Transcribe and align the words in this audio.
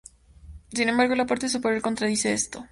Sin 0.73 0.89
embargo, 0.89 1.13
la 1.13 1.27
parte 1.27 1.47
superior 1.47 1.83
contradice 1.83 2.33
esto. 2.33 2.65